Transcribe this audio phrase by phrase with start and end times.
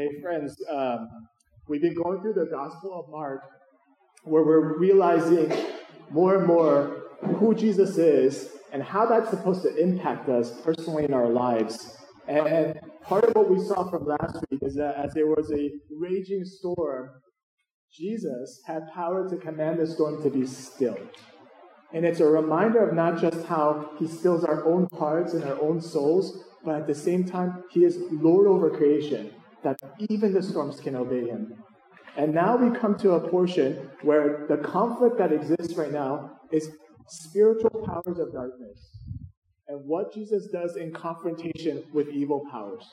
[0.00, 1.10] Hey, friends, um,
[1.68, 3.42] we've been going through the Gospel of Mark
[4.24, 5.52] where we're realizing
[6.08, 7.02] more and more
[7.38, 11.98] who Jesus is and how that's supposed to impact us personally in our lives.
[12.26, 15.70] And part of what we saw from last week is that as there was a
[15.90, 17.10] raging storm,
[17.92, 20.96] Jesus had power to command the storm to be still.
[21.92, 25.60] And it's a reminder of not just how he stills our own hearts and our
[25.60, 30.42] own souls, but at the same time, he is Lord over creation that even the
[30.42, 31.54] storms can obey him.
[32.16, 36.70] And now we come to a portion where the conflict that exists right now is
[37.06, 38.90] spiritual powers of darkness
[39.68, 42.84] and what Jesus does in confrontation with evil powers.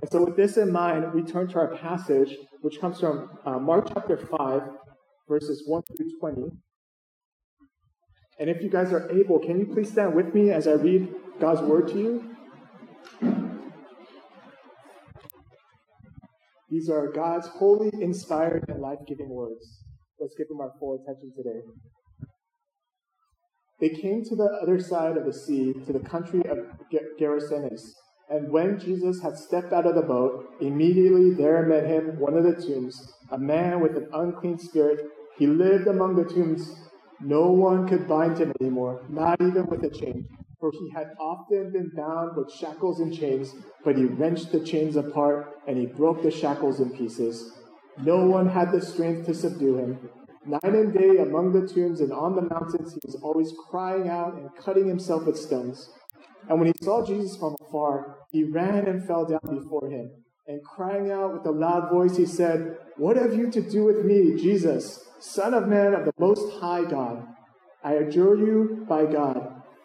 [0.00, 3.58] And so, with this in mind, we turn to our passage, which comes from uh,
[3.58, 4.62] Mark chapter 5,
[5.28, 6.42] verses 1 through 20.
[8.40, 11.14] And if you guys are able, can you please stand with me as I read
[11.38, 12.31] God's word to you?
[16.72, 19.84] These are God's holy, inspired, and life giving words.
[20.18, 21.60] Let's give them our full attention today.
[23.78, 26.56] They came to the other side of the sea, to the country of
[27.20, 27.82] Gerasenes.
[28.30, 32.44] And when Jesus had stepped out of the boat, immediately there met him one of
[32.44, 35.00] the tombs, a man with an unclean spirit.
[35.36, 36.74] He lived among the tombs.
[37.20, 40.26] No one could bind him anymore, not even with a chain
[40.62, 43.52] for he had often been bound with shackles and chains,
[43.84, 47.58] but he wrenched the chains apart and he broke the shackles in pieces.
[48.00, 50.08] No one had the strength to subdue him.
[50.46, 54.34] Night and day among the tombs and on the mountains, he was always crying out
[54.34, 55.90] and cutting himself with stones.
[56.48, 60.12] And when he saw Jesus from afar, he ran and fell down before him.
[60.46, 64.04] And crying out with a loud voice, he said, What have you to do with
[64.04, 67.26] me, Jesus, Son of Man of the Most High God?
[67.82, 69.61] I adjure you by God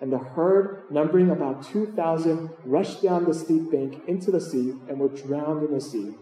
[0.00, 4.98] and the herd, numbering about 2,000, rushed down the steep bank into the sea and
[4.98, 6.14] were drowned in the sea.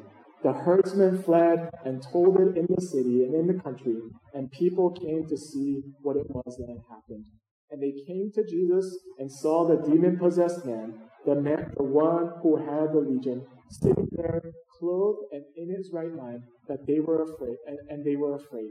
[0.42, 3.96] The herdsmen fled and told it in the city and in the country,
[4.34, 7.24] and people came to see what it was that had happened.
[7.70, 10.94] And they came to Jesus and saw the demon possessed man,
[11.26, 14.42] the man, the one who had the legion, sitting there,
[14.78, 18.70] clothed and in his right mind, that they were afraid, and, and they were afraid.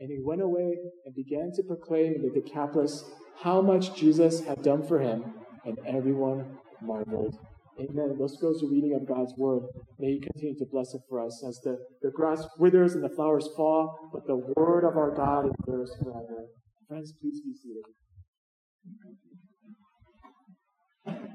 [0.00, 3.04] And he went away and began to proclaim in the Decapolis
[3.42, 7.36] how much Jesus had done for him, and everyone marveled.
[7.80, 8.16] Amen.
[8.18, 9.62] Let's go to reading of God's word.
[10.00, 13.08] May He continue to bless it for us as the, the grass withers and the
[13.08, 16.46] flowers fall, but the word of our God endures forever.
[16.88, 17.84] Friends, please be seated.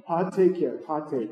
[0.07, 1.29] Hot take here, hot take.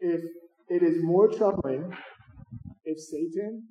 [0.00, 0.22] If
[0.68, 1.92] it is more troubling
[2.84, 3.64] if Satan,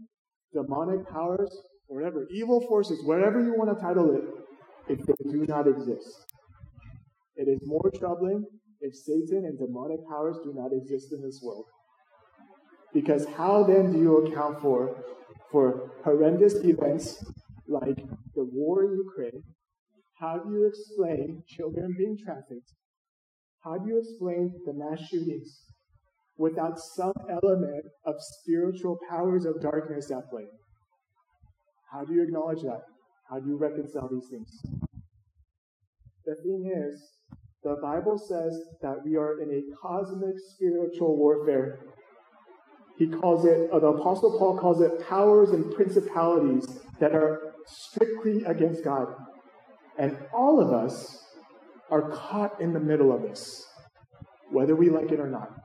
[0.55, 1.51] demonic powers,
[1.87, 4.23] whatever, evil forces, whatever you want to title it,
[4.87, 6.09] if they do not exist.
[7.35, 8.45] It is more troubling
[8.79, 11.65] if Satan and demonic powers do not exist in this world.
[12.93, 14.95] Because how then do you account for,
[15.51, 17.25] for horrendous events
[17.67, 17.97] like
[18.35, 19.43] the war in Ukraine?
[20.19, 22.71] How do you explain children being trafficked?
[23.65, 25.59] How do you explain the mass shootings
[26.37, 30.45] without some element of spiritual powers of darkness at play?
[31.91, 32.81] How do you acknowledge that?
[33.29, 34.49] How do you reconcile these things?
[36.25, 37.01] The thing is,
[37.63, 41.79] the Bible says that we are in a cosmic spiritual warfare.
[42.97, 46.65] He calls it, the Apostle Paul calls it powers and principalities
[46.99, 49.07] that are strictly against God.
[49.97, 51.23] And all of us
[51.89, 53.65] are caught in the middle of this,
[54.51, 55.64] whether we like it or not.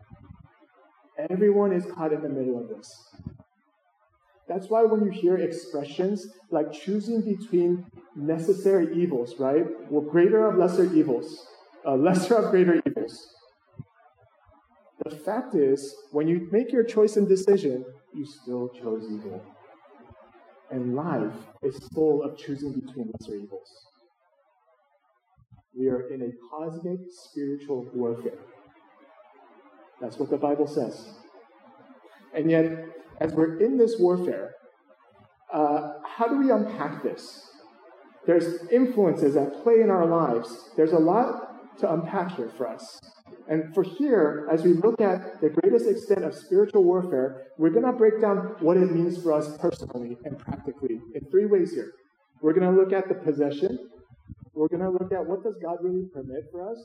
[1.28, 3.10] Everyone is caught in the middle of this.
[4.48, 7.86] That's why when you hear expressions like choosing between
[8.16, 9.66] necessary evils, right?
[9.90, 11.46] Well, greater of lesser evils,
[11.86, 13.34] uh, lesser of greater evils.
[15.04, 17.84] The fact is, when you make your choice and decision,
[18.14, 19.42] you still chose evil.
[20.70, 23.70] and life is full of choosing between lesser evils.
[25.74, 28.38] We are in a cosmic spiritual warfare.
[30.00, 31.08] That's what the Bible says.
[32.34, 32.86] And yet,
[33.20, 34.54] as we're in this warfare,
[35.52, 37.50] uh, how do we unpack this?
[38.26, 40.70] There's influences at play in our lives.
[40.76, 43.00] There's a lot to unpack here for us.
[43.48, 47.86] And for here, as we look at the greatest extent of spiritual warfare, we're going
[47.86, 51.92] to break down what it means for us personally and practically in three ways here.
[52.42, 53.78] We're going to look at the possession.
[54.54, 56.78] We're going to look at what does God really permit for us?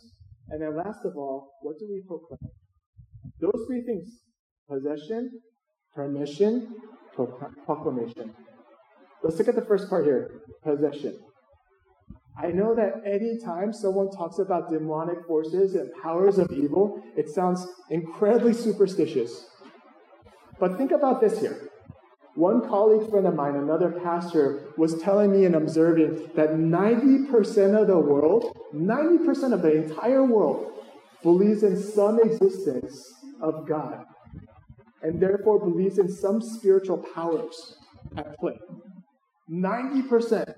[0.49, 2.51] And then last of all, what do we proclaim?
[3.39, 4.19] Those three things,
[4.69, 5.41] possession,
[5.93, 6.75] permission,
[7.65, 8.33] proclamation.
[9.23, 11.19] Let's look at the first part here, possession.
[12.37, 17.65] I know that anytime someone talks about demonic forces and powers of evil, it sounds
[17.89, 19.45] incredibly superstitious.
[20.59, 21.69] But think about this here.
[22.35, 27.87] One colleague friend of mine, another pastor, was telling me and observing that 90% of
[27.87, 30.73] the world, 90% of the entire world,
[31.23, 34.05] believes in some existence of God
[35.01, 37.77] and therefore believes in some spiritual powers
[38.17, 38.57] at play.
[39.49, 40.53] 90%.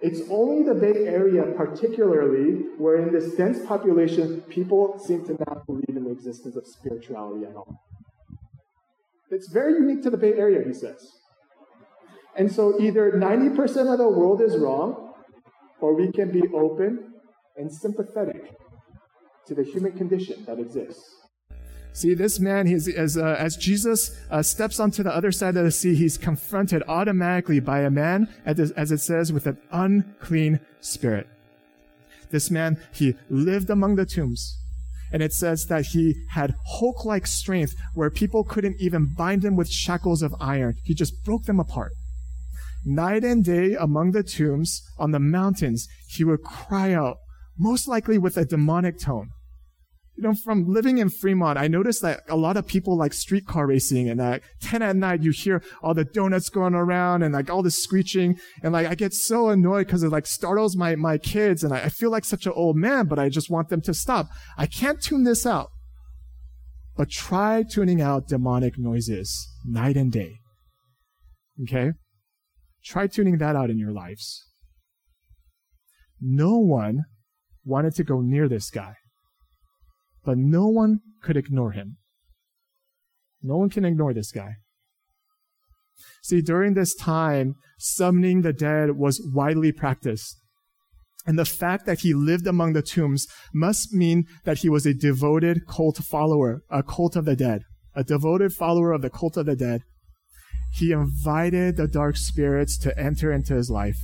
[0.00, 5.64] It's only the Bay Area, particularly, where in this dense population, people seem to not
[5.66, 7.80] believe in the existence of spirituality at all.
[9.30, 11.12] It's very unique to the Bay Area, he says.
[12.36, 15.12] And so either 90% of the world is wrong,
[15.80, 17.12] or we can be open
[17.56, 18.56] and sympathetic
[19.46, 21.21] to the human condition that exists.
[21.94, 25.64] See, this man, he's, as, uh, as Jesus uh, steps onto the other side of
[25.64, 31.28] the sea, he's confronted automatically by a man, as, it says, with an unclean spirit.
[32.30, 34.58] This man, he lived among the tombs.
[35.12, 39.56] And it says that he had Hulk like strength where people couldn't even bind him
[39.56, 40.76] with shackles of iron.
[40.84, 41.92] He just broke them apart.
[42.86, 47.18] Night and day among the tombs on the mountains, he would cry out,
[47.58, 49.28] most likely with a demonic tone
[50.14, 53.66] you know, from living in Fremont, I noticed that a lot of people like streetcar
[53.66, 57.48] racing and at 10 at night, you hear all the donuts going around and like
[57.48, 58.38] all the screeching.
[58.62, 61.84] And like, I get so annoyed because it like startles my, my kids and I,
[61.84, 64.28] I feel like such an old man, but I just want them to stop.
[64.58, 65.70] I can't tune this out.
[66.94, 70.36] But try tuning out demonic noises night and day.
[71.62, 71.92] Okay?
[72.84, 74.44] Try tuning that out in your lives.
[76.20, 77.04] No one
[77.64, 78.96] wanted to go near this guy.
[80.24, 81.96] But no one could ignore him.
[83.42, 84.56] No one can ignore this guy.
[86.22, 90.38] See, during this time, summoning the dead was widely practiced.
[91.26, 94.94] And the fact that he lived among the tombs must mean that he was a
[94.94, 97.62] devoted cult follower, a cult of the dead,
[97.94, 99.82] a devoted follower of the cult of the dead.
[100.74, 103.98] He invited the dark spirits to enter into his life.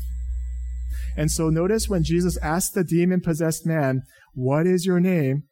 [1.17, 4.03] And so notice when Jesus asked the demon possessed man,
[4.35, 5.45] What is your name?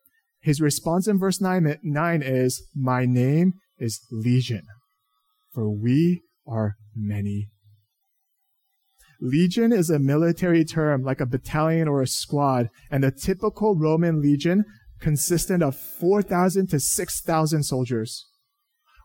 [0.47, 4.63] His response in verse 9, 9 is, My name is Legion,
[5.53, 7.49] for we are many.
[9.21, 14.23] Legion is a military term like a battalion or a squad, and the typical Roman
[14.23, 14.65] legion
[15.01, 18.25] consisted of 4,000 to 6,000 soldiers,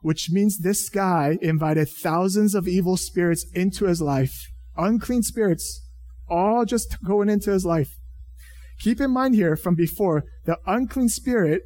[0.03, 4.45] which means this guy invited thousands of evil spirits into his life,
[4.77, 5.89] unclean spirits,
[6.29, 7.97] all just going into his life.
[8.81, 11.61] Keep in mind here from before, the unclean spirit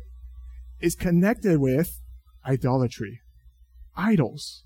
[0.81, 2.01] is connected with
[2.45, 3.22] idolatry,
[3.95, 4.63] idols.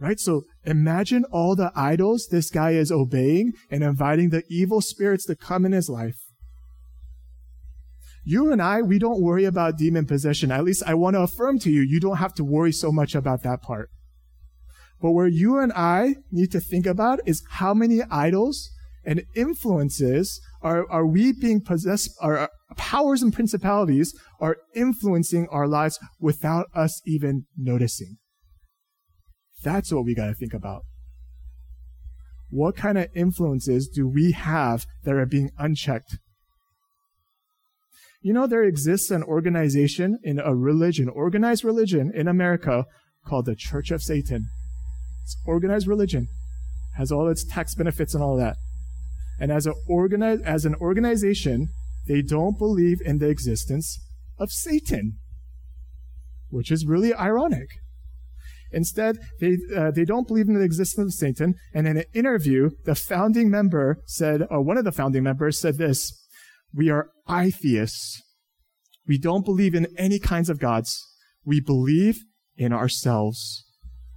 [0.00, 0.18] Right?
[0.18, 5.36] So imagine all the idols this guy is obeying and inviting the evil spirits to
[5.36, 6.18] come in his life.
[8.24, 10.50] You and I, we don't worry about demon possession.
[10.50, 13.14] At least I want to affirm to you, you don't have to worry so much
[13.14, 13.90] about that part.
[15.00, 18.71] But where you and I need to think about is how many idols
[19.04, 25.98] and influences are, are we being possessed, our powers and principalities are influencing our lives
[26.20, 28.16] without us even noticing.
[29.62, 30.82] That's what we got to think about.
[32.50, 36.18] What kind of influences do we have that are being unchecked?
[38.20, 42.84] You know, there exists an organization in a religion, organized religion in America
[43.26, 44.48] called the Church of Satan.
[45.24, 46.28] It's organized religion,
[46.96, 48.56] has all its tax benefits and all that.
[49.38, 49.74] And as, a
[50.44, 51.68] as an organization,
[52.06, 53.98] they don't believe in the existence
[54.38, 55.18] of Satan,
[56.48, 57.68] which is really ironic.
[58.72, 61.54] Instead, they, uh, they don't believe in the existence of Satan.
[61.74, 65.76] And in an interview, the founding member said, or one of the founding members said
[65.76, 66.18] this,
[66.74, 68.22] we are atheists.
[69.06, 70.98] We don't believe in any kinds of gods.
[71.44, 72.20] We believe
[72.56, 73.64] in ourselves.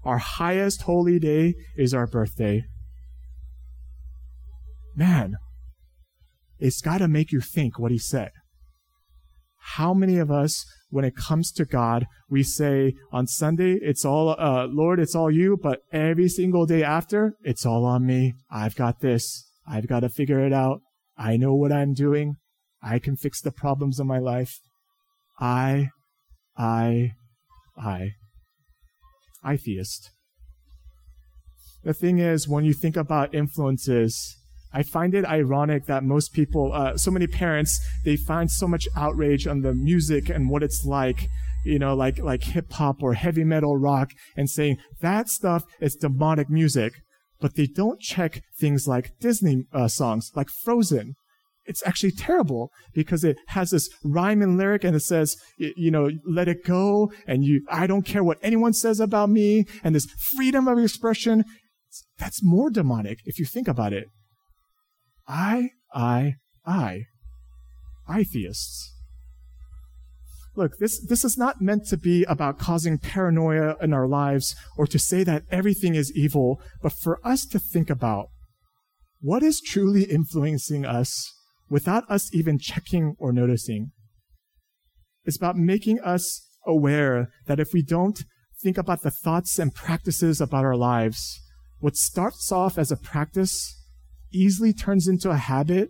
[0.03, 2.63] Our highest holy day is our birthday.
[4.95, 5.35] Man,
[6.57, 8.31] it's got to make you think what he said.
[9.73, 14.29] How many of us, when it comes to God, we say on Sunday, it's all,
[14.39, 18.35] uh, Lord, it's all you, but every single day after, it's all on me.
[18.49, 19.49] I've got this.
[19.67, 20.81] I've got to figure it out.
[21.17, 22.35] I know what I'm doing.
[22.81, 24.59] I can fix the problems of my life.
[25.39, 25.89] I,
[26.55, 27.13] I,
[27.75, 28.11] I.
[29.43, 30.11] I theist.
[31.83, 34.37] The thing is, when you think about influences,
[34.75, 38.89] I find it ironic that most people, uh, so many parents, they find so much
[38.93, 41.29] outrage on the music and what it's like,
[41.63, 45.95] you know, like, like hip hop or heavy metal rock and saying that stuff is
[45.95, 46.91] demonic music.
[47.39, 51.13] But they don't check things like Disney uh, songs, like Frozen.
[51.65, 56.09] It's actually terrible because it has this rhyme and lyric and it says, you know,
[56.27, 60.07] let it go and you, I don't care what anyone says about me and this
[60.35, 61.45] freedom of expression.
[62.19, 64.07] That's more demonic if you think about it.
[65.27, 67.03] I, I, I.
[68.09, 68.93] Atheists.
[70.55, 74.87] Look, this, this is not meant to be about causing paranoia in our lives or
[74.87, 78.27] to say that everything is evil, but for us to think about
[79.19, 81.33] what is truly influencing us
[81.69, 83.91] without us even checking or noticing.
[85.25, 88.23] It's about making us aware that if we don't
[88.61, 91.41] think about the thoughts and practices about our lives,
[91.79, 93.75] what starts off as a practice
[94.33, 95.89] easily turns into a habit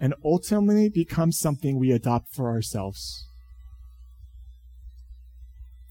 [0.00, 3.24] and ultimately becomes something we adopt for ourselves.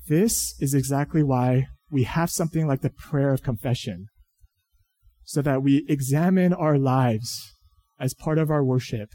[0.07, 4.07] This is exactly why we have something like the prayer of confession,
[5.25, 7.53] so that we examine our lives
[7.99, 9.09] as part of our worship.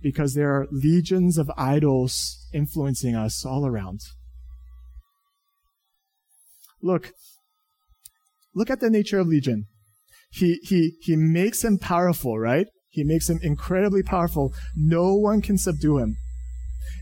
[0.00, 4.00] Because there are legions of idols influencing us all around.
[6.80, 7.10] Look,
[8.54, 9.66] look at the nature of legion
[10.30, 12.66] he, he, he makes him powerful, right?
[12.88, 14.52] He makes him incredibly powerful.
[14.76, 16.16] No one can subdue him.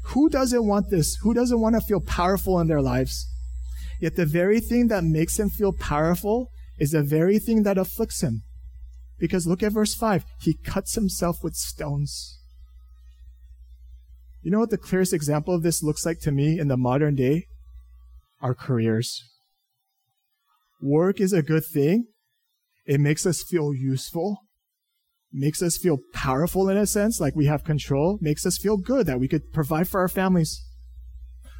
[0.06, 1.16] Who doesn't want this?
[1.23, 3.26] Who doesn't want to feel powerful in their lives?
[4.00, 8.23] Yet the very thing that makes him feel powerful is the very thing that afflicts
[8.23, 8.42] him.
[9.18, 10.25] Because look at verse 5.
[10.40, 12.38] He cuts himself with stones.
[14.42, 17.14] You know what the clearest example of this looks like to me in the modern
[17.14, 17.47] day?
[18.40, 19.25] Our careers.
[20.80, 22.09] Work is a good thing,
[22.87, 24.38] it makes us feel useful,
[25.33, 29.07] makes us feel powerful in a sense, like we have control, makes us feel good
[29.07, 30.62] that we could provide for our families.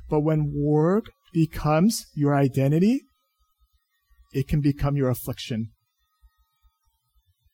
[0.09, 3.03] But when work becomes your identity,
[4.33, 5.73] it can become your affliction.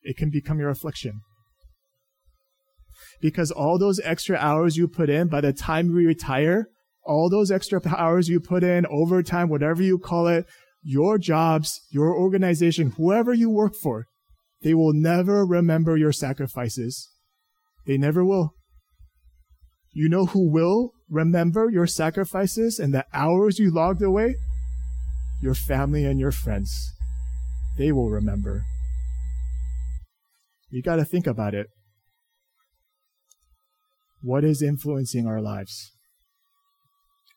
[0.02, 1.20] It can become your affliction.
[3.20, 6.66] Because all those extra hours you put in, by the time we retire,
[7.04, 10.44] all those extra hours you put in, overtime, whatever you call it,
[10.82, 14.06] your jobs, your organization, whoever you work for,
[14.62, 17.08] they will never remember your sacrifices.
[17.86, 18.54] They never will.
[19.92, 24.36] You know who will remember your sacrifices and the hours you logged away?
[25.42, 26.92] Your family and your friends.
[27.76, 28.62] They will remember.
[30.70, 31.66] You got to think about it.
[34.22, 35.90] What is influencing our lives?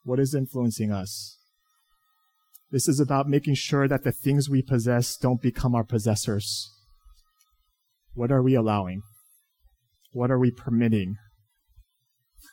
[0.04, 1.35] What is influencing us?
[2.72, 6.69] This is about making sure that the things we possess don't become our possessors.
[8.13, 9.01] What are we allowing?
[10.12, 11.15] What are we permitting?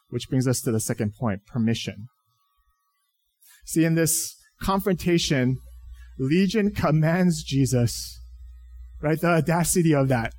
[0.08, 2.08] Which brings us to the second point permission.
[3.64, 5.58] See, in this confrontation,
[6.18, 8.20] Legion commands Jesus,
[9.00, 9.20] right?
[9.20, 10.34] The audacity of that.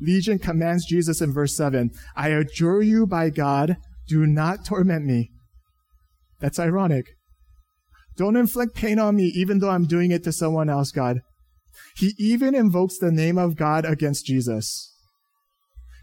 [0.00, 3.76] Legion commands Jesus in verse 7 I adjure you by God,
[4.08, 5.30] do not torment me.
[6.40, 7.06] That's ironic.
[8.16, 11.20] Don't inflict pain on me, even though I'm doing it to someone else, God.
[11.96, 14.92] He even invokes the name of God against Jesus.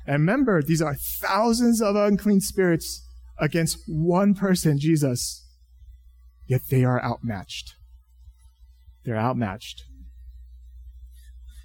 [0.05, 3.07] And remember, these are thousands of unclean spirits
[3.39, 5.45] against one person, Jesus.
[6.47, 7.75] Yet they are outmatched.
[9.05, 9.83] They're outmatched.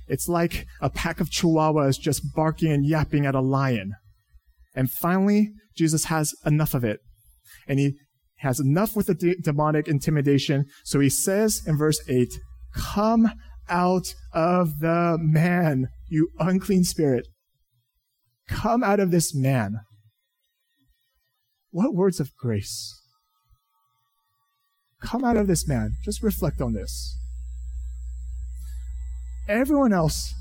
[0.08, 3.94] It's like a pack of chihuahuas just barking and yapping at a lion.
[4.74, 7.00] And finally, Jesus has enough of it.
[7.66, 7.96] And he
[8.38, 10.66] has enough with the de- demonic intimidation.
[10.85, 12.33] So he says in verse 8,
[12.75, 13.31] Come
[13.69, 17.26] out of the man, you unclean spirit.
[18.49, 19.81] Come out of this man.
[21.71, 22.95] What words of grace.
[25.02, 25.93] Come out of this man.
[26.05, 27.19] Just reflect on this.
[29.49, 30.35] Everyone else,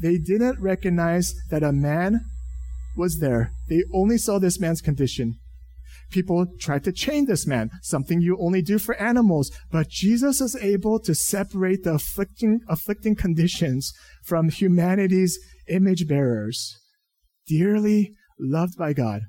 [0.00, 2.20] they didn't recognize that a man
[2.96, 3.52] was there.
[3.68, 5.38] They only saw this man's condition.
[6.10, 9.50] People tried to chain this man, something you only do for animals.
[9.70, 13.92] But Jesus is able to separate the afflicting, afflicting conditions
[14.24, 15.38] from humanity's
[15.68, 16.76] image bearers,
[17.46, 19.22] dearly loved by God.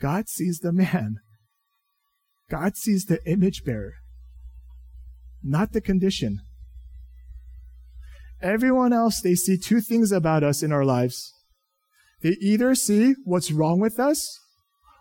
[0.00, 1.16] God sees the man.
[2.50, 3.94] God sees the image bearer,
[5.42, 6.40] not the condition.
[8.40, 11.34] Everyone else, they see two things about us in our lives.
[12.22, 14.38] They either see what's wrong with us,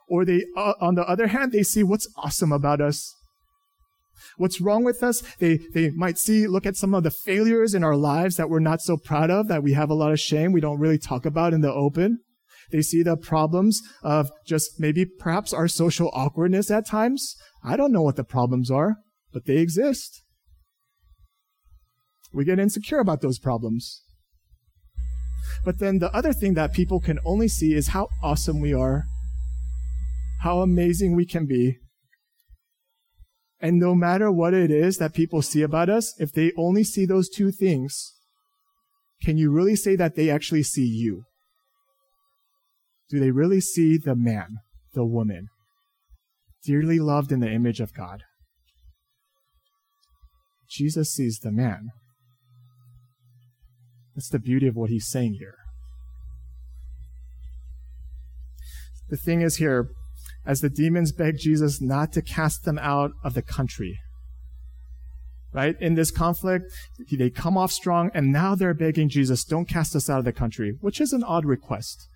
[0.08, 3.14] or they, uh, on the other hand, they see what's awesome about us.
[4.38, 5.22] What's wrong with us?
[5.40, 8.60] They, they might see, look at some of the failures in our lives that we're
[8.60, 11.26] not so proud of, that we have a lot of shame, we don't really talk
[11.26, 12.20] about in the open.
[12.72, 17.36] They see the problems of just maybe perhaps our social awkwardness at times.
[17.64, 18.98] I don't know what the problems are,
[19.32, 20.24] but they exist.
[22.34, 24.04] We get insecure about those problems.
[25.64, 29.06] But then the other thing that people can only see is how awesome we are,
[30.40, 31.78] how amazing we can be.
[33.60, 37.06] And no matter what it is that people see about us, if they only see
[37.06, 38.14] those two things,
[39.24, 41.24] can you really say that they actually see you?
[43.10, 44.58] Do they really see the man,
[44.94, 45.48] the woman,
[46.64, 48.24] dearly loved in the image of God?
[50.70, 51.90] Jesus sees the man.
[54.14, 55.56] That's the beauty of what he's saying here.
[59.10, 59.90] The thing is here,
[60.48, 64.00] as the demons beg Jesus not to cast them out of the country,
[65.54, 65.76] right?
[65.80, 66.66] In this conflict,
[67.12, 70.34] they come off strong, and now they're begging Jesus, don't cast us out of the
[70.34, 72.08] country, which is an odd request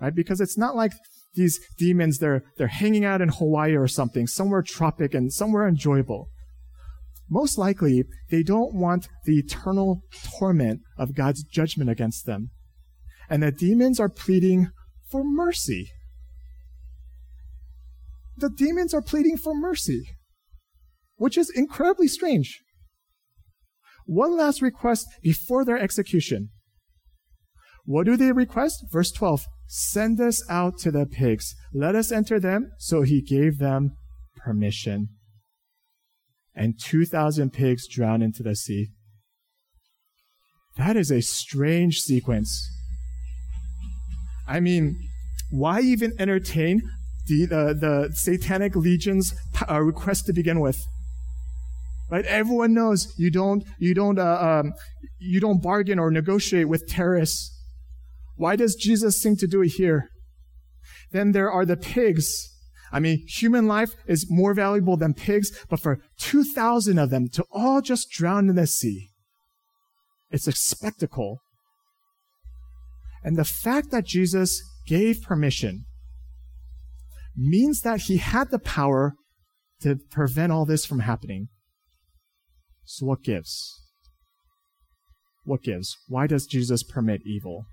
[0.00, 0.14] right?
[0.14, 0.92] Because it's not like
[1.34, 6.28] these demons, they're, they're hanging out in Hawaii or something, somewhere tropic and somewhere enjoyable.
[7.28, 10.02] Most likely, they don't want the eternal
[10.38, 12.50] torment of God's judgment against them.
[13.28, 14.70] And the demons are pleading
[15.08, 15.90] for mercy.
[18.40, 20.02] The demons are pleading for mercy,
[21.16, 22.62] which is incredibly strange.
[24.06, 26.48] One last request before their execution.
[27.84, 28.86] What do they request?
[28.90, 31.54] Verse 12 Send us out to the pigs.
[31.74, 32.72] Let us enter them.
[32.78, 33.92] So he gave them
[34.36, 35.10] permission.
[36.54, 38.88] And 2,000 pigs drowned into the sea.
[40.76, 42.68] That is a strange sequence.
[44.48, 44.96] I mean,
[45.50, 46.80] why even entertain
[47.26, 49.34] the, uh, the satanic legion's
[49.68, 50.78] uh, request to begin with?
[52.10, 52.24] Right?
[52.26, 54.72] Everyone knows you don't, you don't, uh, um,
[55.18, 57.56] you don't bargain or negotiate with terrorists.
[58.36, 60.08] Why does Jesus seem to do it here?
[61.12, 62.48] Then there are the pigs.
[62.92, 67.44] I mean, human life is more valuable than pigs, but for 2,000 of them to
[67.52, 69.10] all just drown in the sea,
[70.30, 71.38] it's a spectacle.
[73.22, 75.84] And the fact that Jesus gave permission
[77.40, 79.14] means that he had the power
[79.80, 81.48] to prevent all this from happening.
[82.84, 83.80] So what gives?
[85.44, 85.96] What gives?
[86.06, 87.64] Why does Jesus permit evil?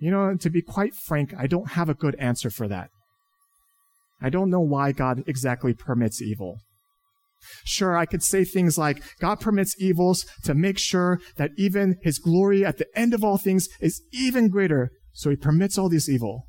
[0.00, 2.88] You know, to be quite frank, I don't have a good answer for that.
[4.20, 6.58] I don't know why God exactly permits evil.
[7.64, 12.18] Sure, I could say things like, God permits evils to make sure that even his
[12.18, 14.90] glory at the end of all things is even greater.
[15.12, 16.46] So he permits all this evil.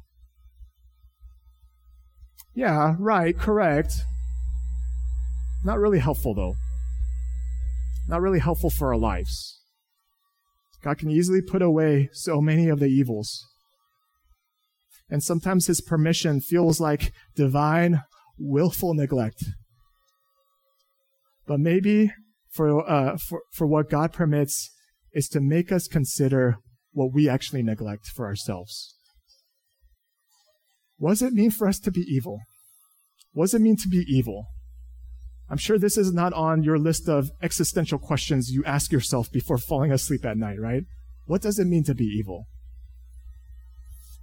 [2.58, 3.94] Yeah, right, correct.
[5.64, 6.56] Not really helpful though.
[8.08, 9.62] Not really helpful for our lives.
[10.84, 13.46] God can easily put away so many of the evils.
[15.08, 18.02] And sometimes his permission feels like divine,
[18.40, 19.44] willful neglect.
[21.46, 22.12] But maybe
[22.50, 24.72] for, uh, for, for what God permits
[25.14, 26.58] is to make us consider
[26.92, 28.97] what we actually neglect for ourselves.
[30.98, 32.40] What does it mean for us to be evil?
[33.32, 34.48] What does it mean to be evil?
[35.50, 39.58] I'm sure this is not on your list of existential questions you ask yourself before
[39.58, 40.84] falling asleep at night, right?
[41.26, 42.46] What does it mean to be evil?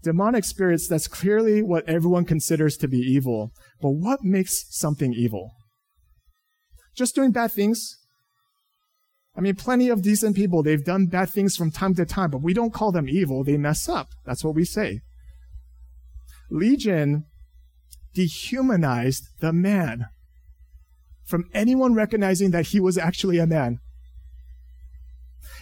[0.02, 3.52] Demonic spirits, that's clearly what everyone considers to be evil.
[3.80, 5.52] But what makes something evil?
[6.94, 7.96] Just doing bad things?
[9.36, 12.42] I mean, plenty of decent people, they've done bad things from time to time, but
[12.42, 13.42] we don't call them evil.
[13.42, 14.08] They mess up.
[14.24, 15.00] That's what we say.
[16.54, 17.24] Legion
[18.14, 20.06] dehumanized the man
[21.26, 23.78] from anyone recognizing that he was actually a man.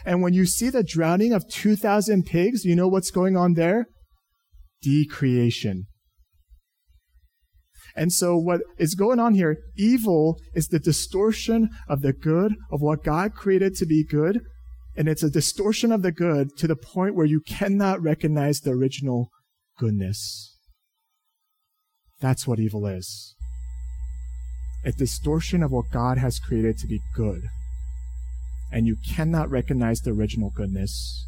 [0.05, 3.87] And when you see the drowning of 2,000 pigs, you know what's going on there?
[4.83, 5.87] Decreation.
[7.97, 12.83] And so what is going on here, evil is the distortion of the good of
[12.83, 14.41] what God created to be good.
[14.95, 18.73] And it's a distortion of the good to the point where you cannot recognize the
[18.73, 19.31] original
[19.79, 20.52] goodness.
[22.23, 23.35] That's what evil is.
[24.85, 27.43] A distortion of what God has created to be good.
[28.71, 31.27] And you cannot recognize the original goodness.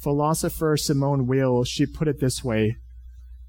[0.00, 2.76] Philosopher Simone Weil, she put it this way,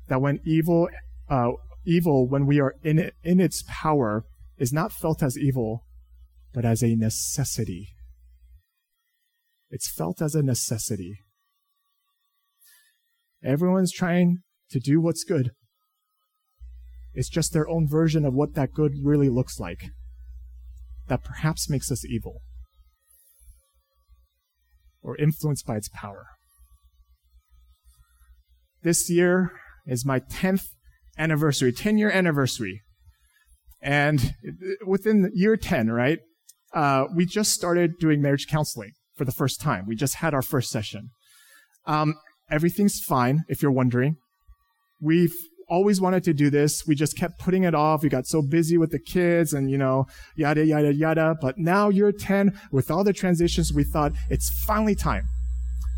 [0.10, 0.90] that when evil,
[1.30, 1.52] uh,
[1.86, 4.26] evil, when we are in it, in its power,
[4.58, 5.86] is not felt as evil,
[6.52, 7.90] but as a necessity.
[9.70, 11.20] It's felt as a necessity.
[13.44, 14.40] Everyone's trying
[14.72, 15.52] to do what's good.
[17.14, 19.90] It's just their own version of what that good really looks like
[21.08, 22.42] that perhaps makes us evil
[25.02, 26.28] or influenced by its power.
[28.82, 29.52] This year
[29.86, 30.68] is my 10th
[31.18, 32.82] anniversary, 10 year anniversary.
[33.82, 34.36] And
[34.86, 36.20] within year 10, right,
[36.74, 39.86] uh, we just started doing marriage counseling for the first time.
[39.88, 41.10] We just had our first session.
[41.86, 42.16] Um,
[42.50, 44.18] everything's fine, if you're wondering.
[45.02, 45.34] We've
[45.68, 46.86] always wanted to do this.
[46.86, 48.04] We just kept putting it off.
[48.04, 51.36] We got so busy with the kids and, you know, yada, yada, yada.
[51.42, 55.24] But now you're 10, with all the transitions, we thought it's finally time.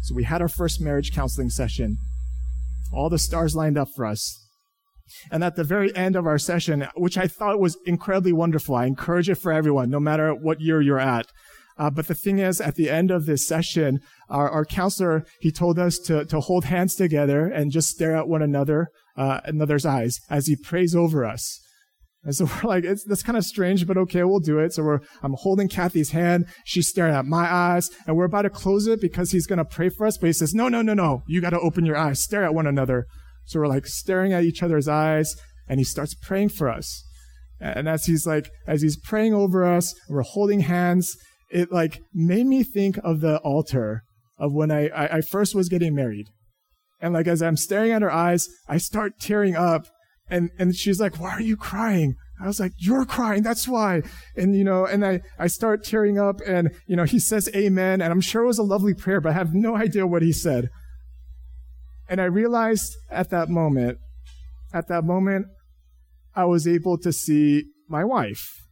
[0.03, 1.97] So we had our first marriage counseling session.
[2.93, 4.39] All the stars lined up for us.
[5.31, 8.85] And at the very end of our session, which I thought was incredibly wonderful, I
[8.85, 11.27] encourage it for everyone, no matter what year you're at.
[11.77, 15.51] Uh, but the thing is, at the end of this session, our, our counselor, he
[15.51, 19.86] told us to, to hold hands together and just stare at one another, uh, another's
[19.86, 21.59] eyes as he prays over us.
[22.23, 24.73] And so we're like, it's, that's kind of strange, but okay, we'll do it.
[24.73, 26.47] So we're, I'm holding Kathy's hand.
[26.65, 29.65] She's staring at my eyes and we're about to close it because he's going to
[29.65, 30.17] pray for us.
[30.17, 31.23] But he says, no, no, no, no.
[31.27, 32.23] You got to open your eyes.
[32.23, 33.05] Stare at one another.
[33.45, 35.36] So we're like staring at each other's eyes
[35.67, 37.03] and he starts praying for us.
[37.59, 41.15] And as he's like, as he's praying over us, we're holding hands
[41.53, 44.03] it like made me think of the altar
[44.37, 46.27] of when I, I, I first was getting married.
[46.99, 49.85] And like as I'm staring at her eyes, I start tearing up
[50.29, 52.15] and, and she's like, why are you crying?
[52.41, 53.43] I was like, you're crying.
[53.43, 54.01] That's why.
[54.35, 58.01] And, you know, and I, I start tearing up and, you know, he says amen.
[58.01, 60.31] And I'm sure it was a lovely prayer, but I have no idea what he
[60.31, 60.69] said.
[62.09, 63.99] And I realized at that moment,
[64.73, 65.45] at that moment,
[66.35, 68.62] I was able to see my wife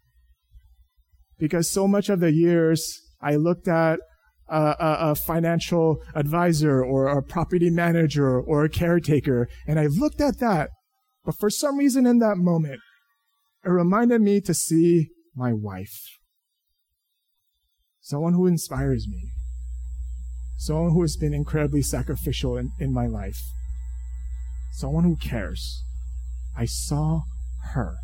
[1.41, 3.99] because so much of the years I looked at
[4.47, 10.39] a, a, financial advisor or a property manager or a caretaker, and I looked at
[10.39, 10.69] that.
[11.25, 12.79] But for some reason in that moment,
[13.65, 15.99] it reminded me to see my wife.
[18.01, 19.31] Someone who inspires me.
[20.57, 23.39] Someone who has been incredibly sacrificial in, in my life.
[24.73, 25.83] Someone who cares.
[26.55, 27.21] I saw
[27.73, 27.95] her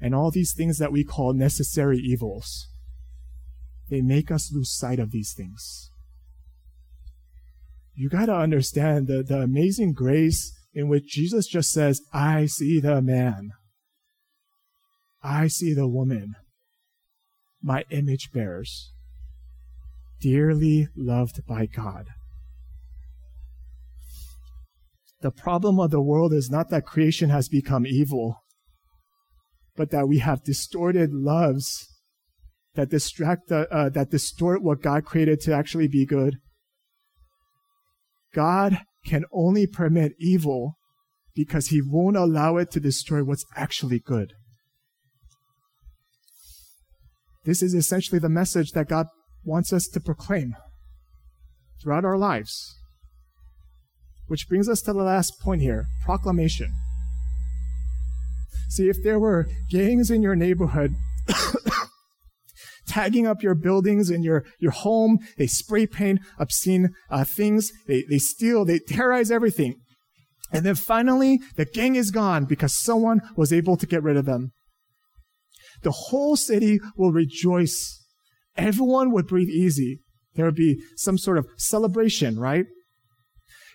[0.00, 2.68] and all these things that we call necessary evils.
[3.90, 5.90] They make us lose sight of these things.
[7.94, 12.80] You got to understand the, the amazing grace in which Jesus just says, I see
[12.80, 13.50] the man.
[15.22, 16.34] I see the woman,
[17.62, 18.92] my image bearers,
[20.20, 22.08] dearly loved by God.
[25.22, 28.43] The problem of the world is not that creation has become evil
[29.76, 31.88] but that we have distorted loves
[32.74, 36.38] that distract the, uh, that distort what God created to actually be good.
[38.34, 40.74] God can only permit evil
[41.34, 44.32] because he won't allow it to destroy what's actually good.
[47.44, 49.06] This is essentially the message that God
[49.44, 50.54] wants us to proclaim
[51.82, 52.74] throughout our lives.
[54.26, 56.72] Which brings us to the last point here proclamation.
[58.68, 60.94] See, if there were gangs in your neighborhood
[62.86, 68.04] tagging up your buildings and your, your home, they spray paint obscene uh, things, they,
[68.08, 69.74] they steal, they terrorize everything.
[70.52, 74.26] And then finally, the gang is gone because someone was able to get rid of
[74.26, 74.52] them.
[75.82, 78.00] The whole city will rejoice.
[78.56, 80.00] Everyone would breathe easy.
[80.34, 82.66] There would be some sort of celebration, right?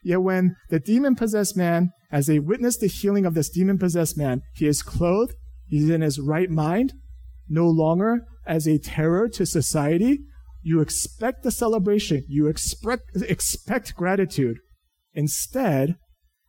[0.04, 4.18] Yet when the demon possessed man, as they witness the healing of this demon possessed
[4.18, 5.36] man, he is clothed,
[5.68, 6.94] he's in his right mind,
[7.48, 10.20] no longer as a terror to society.
[10.62, 14.58] You expect the celebration, you expect, expect gratitude.
[15.14, 15.96] Instead,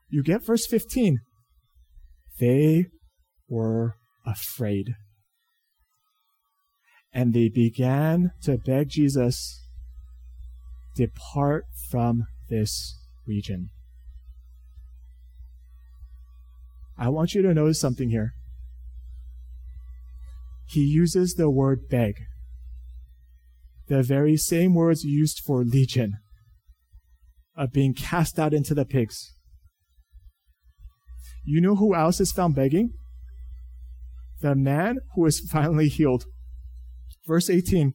[0.08, 1.20] you get verse 15.
[2.38, 2.86] They
[3.48, 3.94] were
[4.26, 4.94] afraid.
[7.12, 9.60] And they began to beg Jesus,
[10.96, 12.99] depart from this
[13.30, 13.70] region.
[16.98, 18.34] I want you to notice something here.
[20.66, 22.14] He uses the word beg,
[23.86, 26.18] the very same words used for legion,
[27.56, 29.32] of being cast out into the pigs.
[31.44, 32.92] You know who else is found begging?
[34.40, 36.24] The man who is finally healed.
[37.26, 37.94] Verse 18.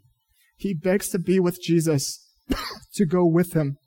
[0.58, 2.26] He begs to be with Jesus,
[2.96, 3.78] to go with him.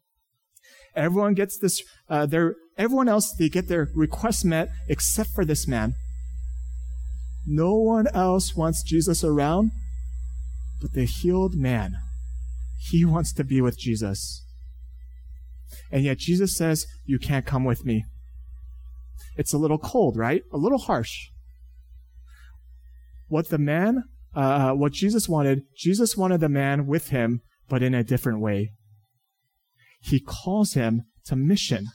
[0.98, 5.68] Everyone gets this, uh, their, everyone else, they get their request met except for this
[5.68, 5.94] man.
[7.46, 9.70] No one else wants Jesus around,
[10.80, 11.96] but the healed man.
[12.90, 14.44] He wants to be with Jesus.
[15.90, 18.04] And yet Jesus says, You can't come with me.
[19.36, 20.42] It's a little cold, right?
[20.52, 21.28] A little harsh.
[23.28, 27.94] What the man, uh, what Jesus wanted, Jesus wanted the man with him, but in
[27.94, 28.72] a different way.
[30.00, 31.86] He calls him to mission.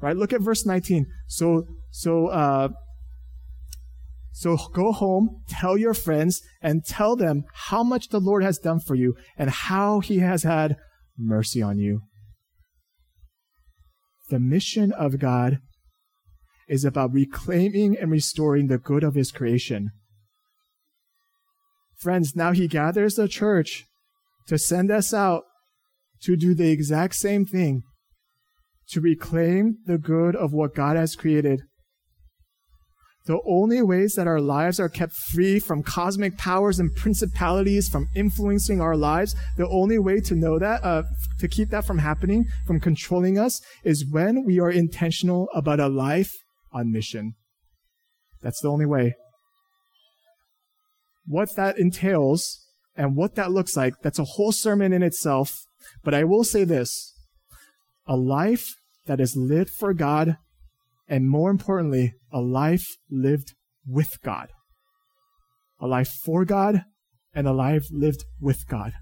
[0.00, 0.16] Right?
[0.16, 1.06] Look at verse 19.
[1.28, 2.68] So, so, uh,
[4.32, 8.80] so go home, tell your friends, and tell them how much the Lord has done
[8.80, 10.76] for you and how he has had
[11.16, 12.00] mercy on you.
[14.30, 15.58] The mission of God
[16.68, 19.90] is about reclaiming and restoring the good of his creation.
[21.98, 23.84] Friends, now he gathers the church
[24.48, 25.44] to send us out
[26.24, 27.82] to do the exact same thing,
[28.88, 31.62] to reclaim the good of what God has created
[33.26, 38.08] the only ways that our lives are kept free from cosmic powers and principalities from
[38.16, 41.04] influencing our lives, the only way to know that, uh,
[41.38, 45.88] to keep that from happening, from controlling us, is when we are intentional about a
[45.88, 46.32] life
[46.72, 47.34] on mission.
[48.42, 49.14] That's the only way.
[51.24, 55.54] What that entails and what that looks like, that's a whole sermon in itself.
[56.02, 57.14] But I will say this
[58.06, 58.66] a life
[59.06, 60.36] that is lived for God
[61.12, 63.52] and more importantly, a life lived
[63.86, 64.48] with God.
[65.78, 66.84] A life for God
[67.34, 68.92] and a life lived with God.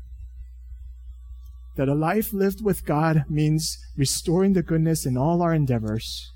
[1.76, 6.32] That a life lived with God means restoring the goodness in all our endeavors.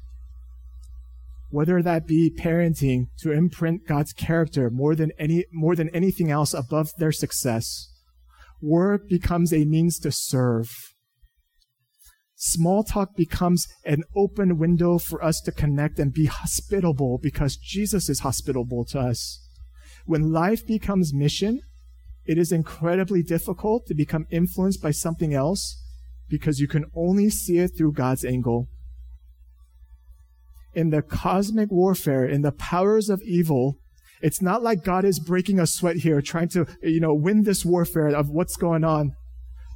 [1.50, 6.54] Whether that be parenting to imprint God's character more than any, more than anything else
[6.54, 7.90] above their success.
[8.64, 10.70] Work becomes a means to serve
[12.46, 18.11] Small talk becomes an open window for us to connect and be hospitable because Jesus
[18.11, 19.48] is hospitable to us.
[20.05, 21.61] When life becomes mission,
[22.27, 25.83] it is incredibly difficult to become influenced by something else
[26.29, 28.68] because you can only see it through God's angle.
[30.74, 33.79] In the cosmic warfare, in the powers of evil,
[34.24, 37.62] it's not like God is breaking a sweat here, trying to, you know, win this
[37.62, 39.12] warfare of what's going on.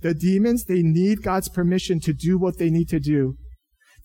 [0.01, 3.37] The demons, they need God's permission to do what they need to do.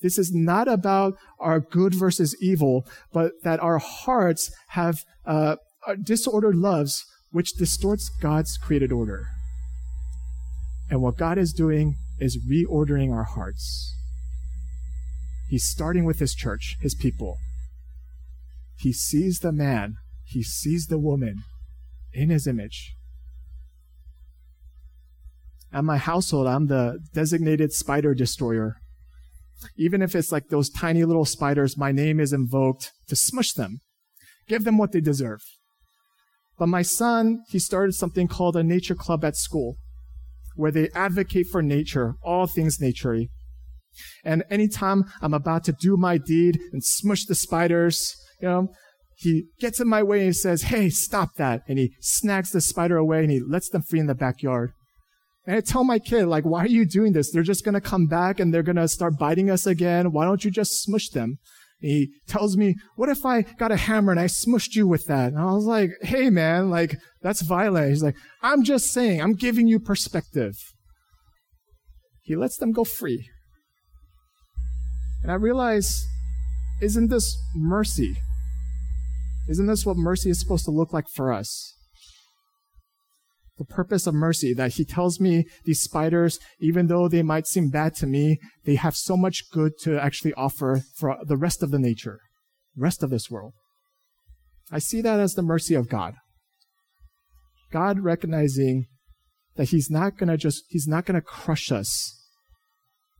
[0.01, 5.55] This is not about our good versus evil, but that our hearts have uh,
[6.03, 9.27] disordered loves, which distorts God's created order.
[10.89, 13.95] And what God is doing is reordering our hearts.
[15.49, 17.37] He's starting with his church, his people.
[18.75, 19.95] He sees the man,
[20.33, 21.43] he sees the woman
[22.11, 22.95] in his image.
[25.71, 28.75] At my household, I'm the designated spider destroyer.
[29.77, 33.79] Even if it's like those tiny little spiders, my name is invoked to smush them,
[34.47, 35.41] give them what they deserve.
[36.59, 39.77] But my son, he started something called a nature club at school,
[40.55, 43.29] where they advocate for nature, all things naturey.
[44.23, 48.67] And anytime I'm about to do my deed and smush the spiders, you know,
[49.17, 51.61] he gets in my way and says, Hey, stop that.
[51.67, 54.71] And he snags the spider away and he lets them free in the backyard.
[55.45, 57.31] And I tell my kid, like, why are you doing this?
[57.31, 60.13] They're just going to come back and they're going to start biting us again.
[60.13, 61.37] Why don't you just smush them?
[61.81, 65.05] And he tells me, what if I got a hammer and I smushed you with
[65.07, 65.33] that?
[65.33, 67.89] And I was like, hey man, like, that's violent.
[67.89, 70.55] He's like, I'm just saying, I'm giving you perspective.
[72.21, 73.27] He lets them go free.
[75.23, 76.05] And I realize,
[76.81, 78.15] isn't this mercy?
[79.47, 81.73] Isn't this what mercy is supposed to look like for us?
[83.57, 87.69] the purpose of mercy that he tells me these spiders, even though they might seem
[87.69, 91.71] bad to me, they have so much good to actually offer for the rest of
[91.71, 92.19] the nature,
[92.75, 93.53] rest of this world.
[94.71, 96.15] I see that as the mercy of God.
[97.71, 98.87] God recognizing
[99.55, 102.19] that he's not going to just, he's not going to crush us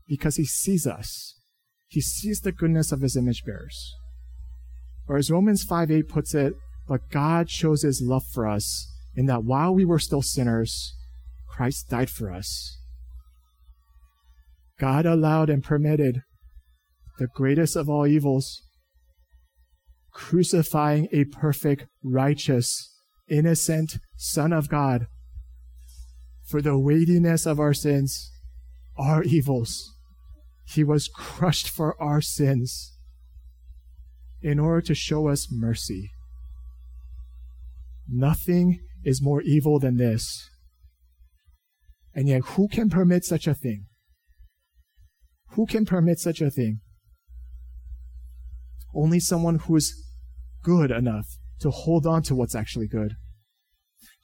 [0.08, 1.36] because he sees us.
[1.88, 3.94] He sees the goodness of his image bearers.
[5.08, 6.54] Or as Romans 5 8 puts it,
[6.88, 10.96] but God shows his love for us in that while we were still sinners,
[11.48, 12.80] Christ died for us.
[14.80, 16.24] God allowed and permitted
[17.20, 18.64] the greatest of all evils,
[20.12, 22.90] crucifying a perfect, righteous,
[23.30, 25.08] innocent Son of God
[26.44, 28.32] for the weightiness of our sins,
[28.98, 29.92] our evils.
[30.66, 32.93] He was crushed for our sins.
[34.44, 36.12] In order to show us mercy.
[38.08, 40.50] Nothing is more evil than this.
[42.14, 43.86] And yet, who can permit such a thing?
[45.52, 46.82] Who can permit such a thing?
[48.94, 49.94] Only someone who is
[50.62, 51.26] good enough
[51.62, 53.14] to hold on to what's actually good.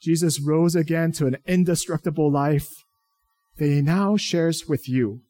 [0.00, 2.68] Jesus rose again to an indestructible life
[3.56, 5.22] that he now shares with you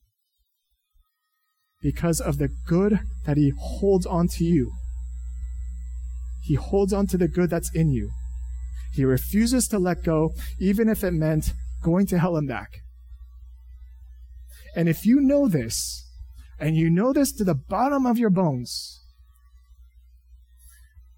[1.81, 4.73] because of the good that he holds on to you.
[6.43, 8.11] He holds on to the good that's in you.
[8.93, 12.81] He refuses to let go, even if it meant going to hell and back.
[14.75, 16.07] And if you know this,
[16.59, 19.01] and you know this to the bottom of your bones,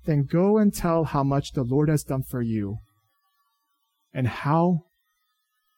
[0.04, 2.78] then go and tell how much the Lord has done for you
[4.12, 4.84] and how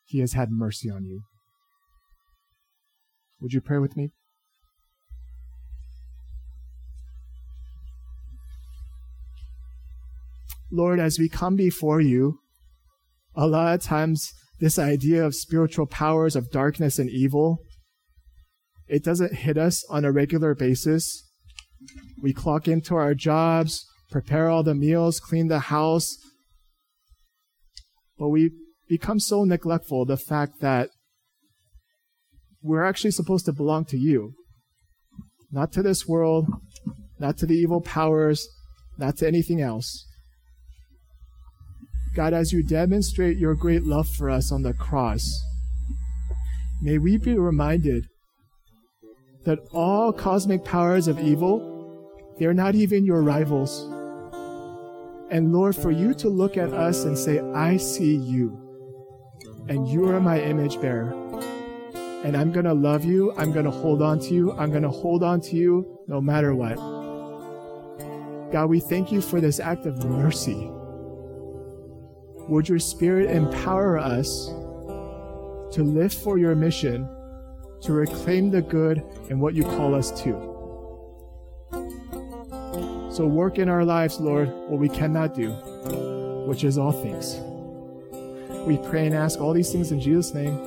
[0.04, 1.22] he has had mercy on you.
[3.40, 4.10] Would you pray with me?
[10.74, 12.40] Lord, as we come before you,
[13.36, 17.58] a lot of times this idea of spiritual powers of darkness and evil,
[18.88, 21.30] it doesn't hit us on a regular basis.
[22.20, 26.16] We clock into our jobs, prepare all the meals, clean the house,
[28.18, 28.50] but we
[28.88, 30.90] become so neglectful of the fact that
[32.62, 34.32] we're actually supposed to belong to you,
[35.52, 36.48] not to this world,
[37.20, 38.48] not to the evil powers,
[38.98, 40.04] not to anything else.
[42.14, 45.42] God, as you demonstrate your great love for us on the cross,
[46.80, 48.06] may we be reminded
[49.44, 51.72] that all cosmic powers of evil,
[52.38, 53.82] they're not even your rivals.
[55.30, 58.60] And Lord, for you to look at us and say, I see you,
[59.68, 61.12] and you are my image bearer.
[62.24, 63.32] And I'm going to love you.
[63.36, 64.52] I'm going to hold on to you.
[64.52, 66.76] I'm going to hold on to you no matter what.
[68.52, 70.70] God, we thank you for this act of mercy.
[72.48, 74.46] Would your Spirit empower us
[75.74, 77.08] to live for your mission,
[77.82, 80.32] to reclaim the good and what you call us to?
[83.10, 85.52] So work in our lives, Lord, what we cannot do,
[86.46, 87.36] which is all things.
[88.66, 90.58] We pray and ask all these things in Jesus' name.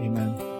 [0.00, 0.55] Amen.